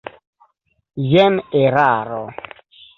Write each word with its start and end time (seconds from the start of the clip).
Jen 1.11 1.39
eraro. 1.63 2.25